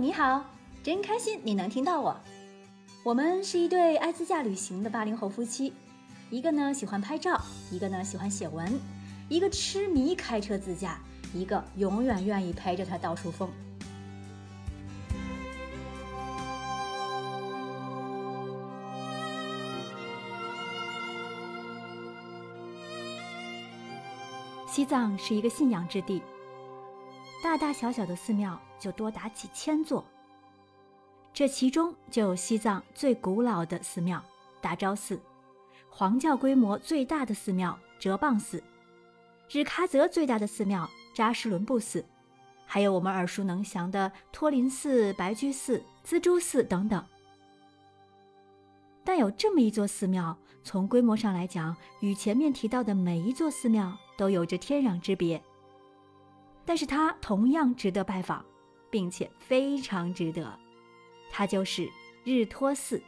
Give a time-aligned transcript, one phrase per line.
[0.00, 0.42] 你好，
[0.82, 2.18] 真开心你能听到我。
[3.04, 5.74] 我们是一对爱自驾旅行的八零后夫妻，
[6.30, 7.38] 一个呢喜欢拍照，
[7.70, 8.80] 一个呢喜欢写文，
[9.28, 10.98] 一个痴迷开车自驾，
[11.34, 13.46] 一个永远愿意陪着他到处疯。
[24.66, 26.22] 西藏是一个信仰之地，
[27.50, 30.04] 大大小小的寺庙就多达几千座。
[31.34, 34.22] 这其中就有西藏最古老的寺庙
[34.60, 35.20] 大昭寺，
[35.88, 38.62] 黄教规模最大的寺庙哲蚌寺，
[39.50, 42.04] 日喀则最大的寺庙扎什伦布寺，
[42.66, 47.04] 还有我们耳熟能详的托林寺、白居寺、资珠寺等等。
[49.02, 55.42] 但有这么一座寺庙，从规模上来讲，与前面提到的每一座寺庙都有着天壤之别。
[56.70, 58.44] 但是它同样值得拜访，
[58.90, 60.56] 并且非常值得。
[61.28, 61.90] 它就是
[62.22, 63.02] 日托寺，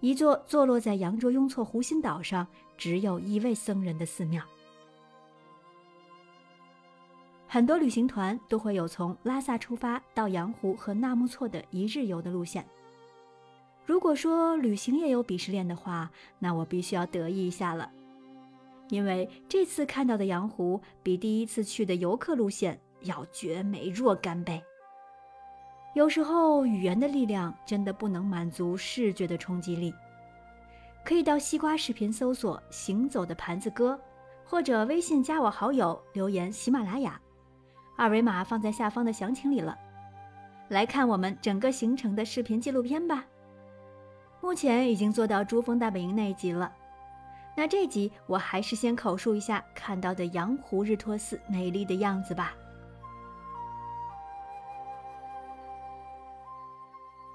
[0.00, 2.46] 一座坐落在羊卓雍措湖心岛上，
[2.76, 4.44] 只有一位僧人的寺庙。
[7.48, 12.62] 很多旅行团都会有从拉萨出发到羊湖和纳木错的一日游的路线。
[13.86, 17.90] 如果说旅行也有鄙视链的话，那我必须要得意一下了，
[18.90, 24.62] 因为这次看到的羊湖比第一次去的游客路线要绝美若干倍。
[25.94, 29.92] 有时候语言的力量真的不能满足视觉的冲击力，
[31.04, 33.98] 可以到西瓜视频搜索“行走的盘子哥”，
[34.46, 37.20] 或者微信加我好友留言“喜马拉雅”，
[37.98, 39.76] 二维码放在下方的详情里了，
[40.68, 43.24] 来看我们整个行程的视频纪录片吧。
[44.40, 46.72] 目前已经做到珠峰大本营那一集了，
[47.60, 52.54] 那这集我还是先口述一下看到的羊湖日托寺美丽的样子吧。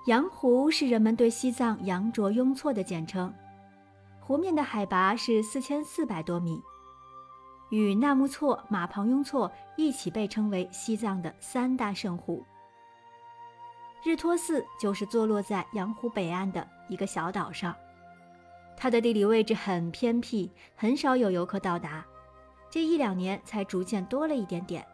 [0.07, 3.31] 羊湖是人们对西藏羊卓雍措的简称，
[4.19, 6.59] 湖面的海拔是四千四百多米，
[7.69, 12.43] 与纳木错、马旁雍措一起被称为西藏的三大圣湖。
[14.03, 17.75] 日托寺就是坐落在羊湖北岸的一个小岛上，
[18.77, 22.05] 它的地理位置很偏僻，很少有游客到达，
[22.69, 24.85] 这一两年才逐渐多了一点点。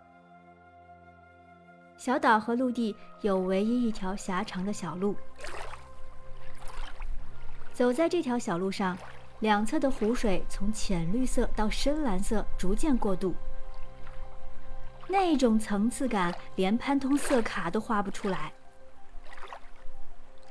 [1.98, 5.16] 小岛和陆地有唯一一条狭长的小路，
[7.74, 8.98] 走在这条小路上，
[9.40, 13.36] 两侧的湖水从浅绿色到深蓝色逐渐过渡，
[15.08, 18.52] 那种层次感连潘通色卡都画不出来。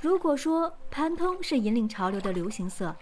[0.01, 2.95] 如果说潘通是引领潮流的流行色，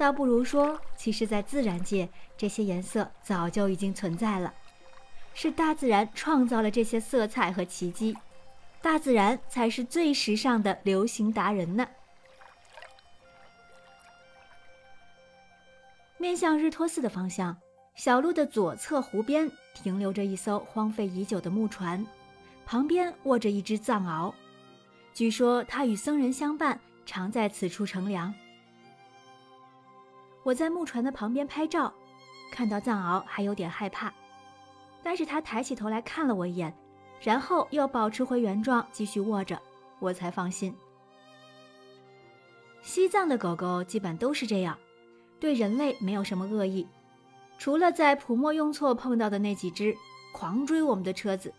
[0.00, 4.54] 倒不如说，其实，在自然界，这些颜色早就已经存在了，
[5.34, 8.16] 是大自然创造了这些色彩和奇迹，
[8.80, 11.86] 大自然才是最时尚的流行达人呢。
[16.16, 17.54] 面向日托寺的方向，
[17.94, 22.06] 小路的左侧湖边停留着一艘荒废已久的木船，
[22.64, 24.32] 旁边卧着一只藏獒。
[25.12, 28.34] 据说他与僧人相伴，常在此处乘凉。
[30.42, 31.92] 我在木船的旁边拍照，
[32.50, 34.12] 看到藏獒还有点害怕，
[35.02, 36.74] 但是他抬起头来看了我一眼，
[37.20, 39.60] 然后又保持回原状，继续卧着，
[39.98, 40.74] 我才放心。
[42.82, 44.78] 西藏的狗狗基本都是这样，
[45.38, 46.88] 对人类没有什么恶意，
[47.58, 49.94] 除了在普莫雍措碰到的那几只
[50.32, 51.52] 狂追我们的车子，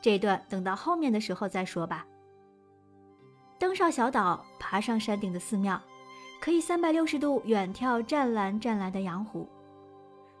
[0.00, 2.06] 这段等到后面的时候再说吧。
[3.58, 5.80] 登上小岛，爬上山顶的寺庙，
[6.40, 9.48] 可以三百六十度远眺湛蓝湛蓝的羊湖。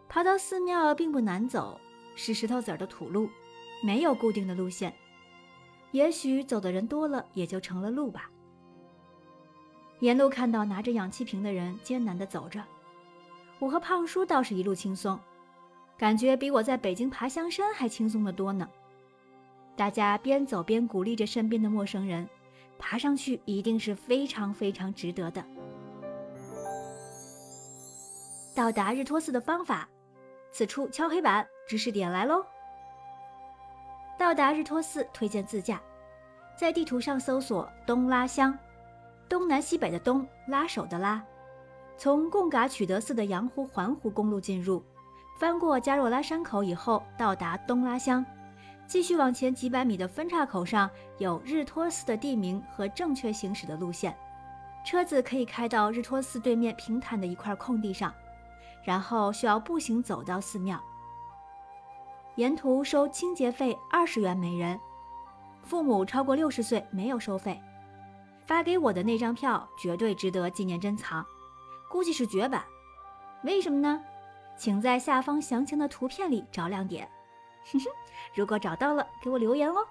[0.08, 1.80] 爬到寺庙并不难走，
[2.14, 3.28] 是石头子儿的土路，
[3.82, 4.94] 没有固定的路线。
[5.90, 8.30] 也许走的人多了，也就成了路吧。
[10.00, 12.62] 沿路看到拿着氧气瓶的人艰难地走着，
[13.58, 15.18] 我和胖叔倒是一路轻松，
[15.96, 18.68] 感觉比我在北京爬香山还轻松得多呢。
[19.74, 22.28] 大家边走边鼓励着身边的陌生人。
[22.78, 25.42] 爬上去一定是非常非常值得的。
[28.56, 29.86] 到达日托寺的方法，
[30.50, 32.42] 此处敲黑板，知识点来喽。
[34.18, 35.78] 到达日托寺推荐自驾，
[36.56, 38.58] 在地图上搜索东拉乡，
[39.28, 41.22] 东南西北的东，拉手的拉，
[41.98, 44.82] 从贡嘎曲德寺的羊湖环湖公路进入，
[45.38, 48.24] 翻过加若拉山口以后，到达东拉乡。
[48.86, 50.88] 继续往前几百米的分岔口上
[51.18, 54.16] 有日托寺的地名和正确行驶的路线，
[54.82, 58.14] 车子可以开到日托寺对面平坦的一块空地上，
[58.84, 60.80] 然后需要步行走到寺庙。
[62.36, 64.78] 沿途收清洁费二十元每人，
[65.62, 67.60] 父母超过六十岁没有收费。
[68.44, 71.24] 发给我的那张票绝对值得纪念珍藏，
[71.90, 72.64] 估计是绝版。
[73.42, 74.02] 为什么呢？
[74.56, 77.08] 请在下方详情的图片里找亮点。
[77.72, 77.84] 哼哼，
[78.34, 79.86] 如果找到了，给我留言哦。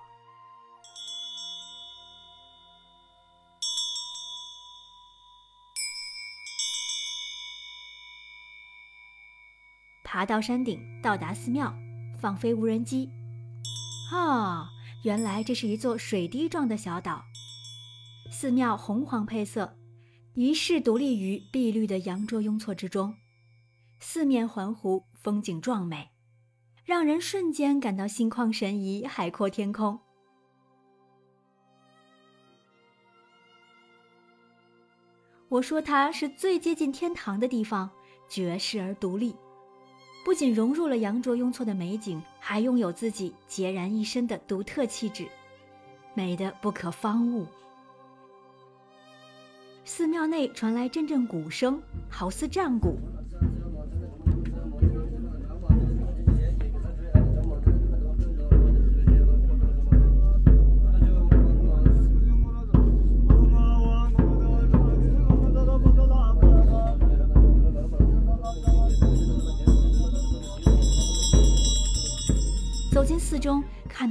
[10.15, 11.75] 爬到山顶，到达寺庙，
[12.17, 13.11] 放飞无人机。
[14.13, 14.65] 哦，
[15.03, 17.21] 原来这是一座水滴状的小岛。
[18.31, 19.75] 寺庙红黄配色，
[20.33, 23.13] 一世独立于碧绿的羊卓雍措之中。
[23.99, 26.09] 四面环湖，风景壮美，
[26.85, 29.99] 让人瞬间感到心旷神怡、海阔天空。
[35.49, 37.89] 我说它是最接近天堂的地方，
[38.29, 39.35] 绝世而独立，
[40.25, 45.27] 不仅融入了羊卓雍措的美景，还拥有自己孑然一身的独特气质，
[46.15, 47.45] 美得不可方物。
[49.83, 51.79] 寺庙内传来阵阵鼓声，
[52.09, 52.97] 好似战鼓。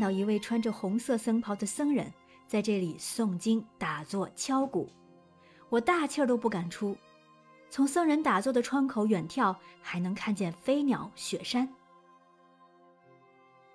[0.05, 2.13] 到一位穿着红色僧袍的僧人
[2.47, 4.87] 在这里诵经、打坐、敲鼓，
[5.71, 6.95] 我大气儿都不敢出。
[7.71, 11.67] 从僧人打坐的窗口远眺，还能看见飞鸟、雪山。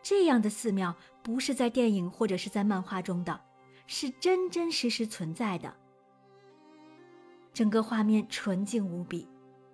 [0.04, 3.42] 这样的寺庙不是在电影或者是在漫画中的，
[3.88, 5.76] 是真真实实存在的。
[7.56, 9.28] 整个画面纯净无比，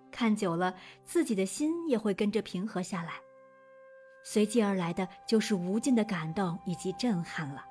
[0.10, 0.74] 看久了，
[1.04, 3.16] 自己的心也会跟着平和下来。
[4.28, 7.64] 随即而来的就是无尽的感动以及震撼了。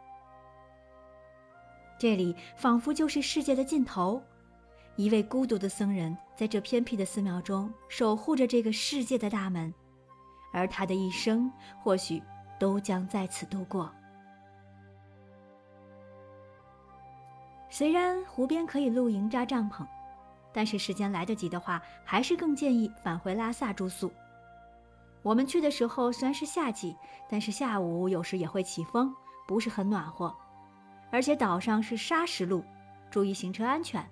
[1.99, 4.23] 这里仿佛就是世界的尽头，
[4.95, 9.75] 一位孤独的僧人在这偏僻的寺庙中守护着这个世界的大门，
[10.53, 11.51] 而他的一生
[11.83, 12.23] 或许
[12.59, 13.93] 都将在此度过。
[17.69, 19.85] 虽然湖边可以露营扎帐篷，
[20.53, 24.13] 但是时间来得及的话，还是更建议返回拉萨住宿。
[25.25, 26.95] 我们去的时候虽然是夏季，
[27.29, 29.13] 但是下午有时也会起风，
[29.49, 30.33] 不是很暖和。
[31.11, 32.63] 而且岛上是砂石路，
[33.11, 34.07] 注意行车安全。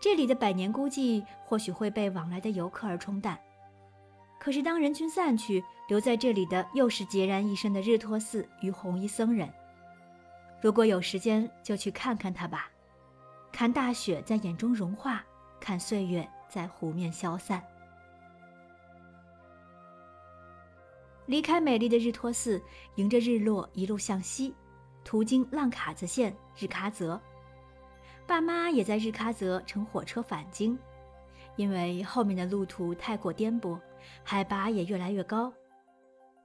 [0.00, 3.38] 这里的百年孤寂或许会被往来的游客而冲淡，
[4.38, 9.52] 可是当人群散去，留在这里的又是孑然一身的日托寺与红衣僧人。
[10.62, 12.70] 如果有时间，就去看看他吧，
[13.52, 15.22] 看大雪在眼中融化，
[15.60, 16.26] 看岁月。
[16.48, 17.62] 在湖面消散。
[21.26, 22.62] 离开美丽的日托寺，
[22.94, 24.54] 迎着日落一路向西，
[25.02, 27.20] 途经浪卡子县日喀则。
[28.28, 30.78] 爸妈也在日喀则乘火车返京，
[31.56, 33.76] 因为后面的路途太过颠簸，
[34.22, 35.52] 海拔也越来越高。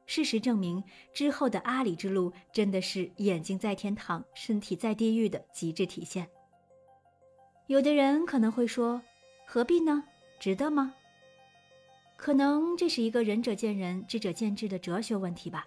[0.08, 0.84] 事实证明，
[1.14, 6.28] 之后的阿里之路真的是眼睛在天堂，身体在地狱的极致体现。
[7.68, 9.00] 有的人可能会说。
[9.54, 10.06] 何必呢？
[10.40, 10.94] 值得吗？
[12.16, 15.66] 可能这是一个仁者见仁，智者见智的哲学问题吧。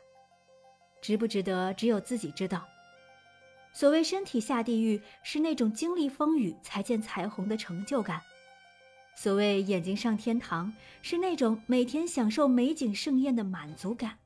[1.02, 2.66] 值不值得，只有自己知道。
[3.74, 8.20] 所谓身体下地狱，是那种经历风雨才见彩虹的成就感；
[9.14, 10.72] 所谓眼睛上天堂，
[11.02, 14.16] 是那种每天享受美景盛宴的满足感。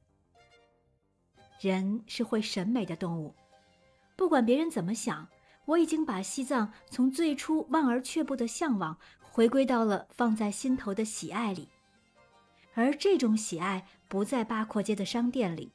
[1.59, 3.35] 人是会审美的动物，
[4.15, 5.29] 不管别人怎么想，
[5.65, 8.97] 我已经把西藏从最初望而却步的向往。
[9.31, 11.69] 回归到了放在心头的喜爱里，
[12.75, 15.71] 而这种喜爱不在八廓街的商店里，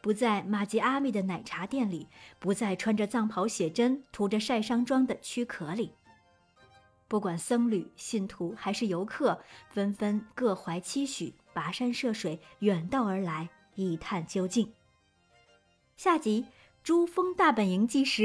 [0.00, 2.08] 不在玛吉阿密的奶茶店里，
[2.38, 5.92] 不在穿着藏袍写真、涂着晒伤妆的躯壳里。
[7.06, 14.72] 不管僧侣、信徒还是游客，纷纷各怀期许，跋山涉水，远道而来，一探究竟。
[15.96, 16.42] 下集
[16.82, 18.22] 《珠峰大本营纪实》